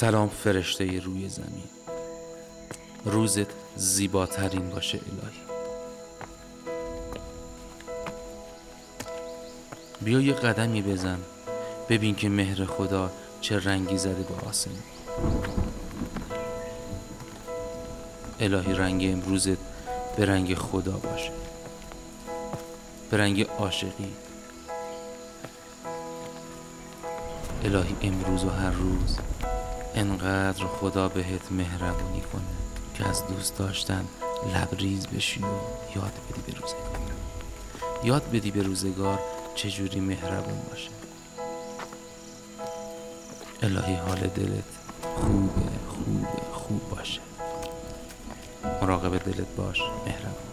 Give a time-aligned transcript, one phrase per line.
[0.00, 1.68] سلام فرشته روی زمین.
[3.04, 3.46] روزت
[3.76, 5.40] زیباترین باشه الهی.
[10.00, 11.18] بیا یه قدمی بزن
[11.88, 14.82] ببین که مهر خدا چه رنگی زده با آسمون.
[18.40, 19.58] الهی رنگ امروزت
[20.16, 21.32] به رنگ خدا باشه.
[23.10, 24.12] به رنگ عاشقی.
[27.64, 29.16] الهی امروز و هر روز
[29.94, 32.42] انقدر خدا بهت مهربونی کنه
[32.94, 34.04] که از دوست داشتن
[34.54, 35.46] لبریز بشی و
[35.96, 36.90] یاد بدی به روزگار.
[38.04, 39.18] یاد بدی به روزگار
[39.54, 40.90] چجوری مهربون باشه.
[43.62, 44.64] الهی حال دلت
[45.02, 47.20] خوبه خوبه خوب باشه.
[48.82, 50.49] مراقب دلت باش مهربون.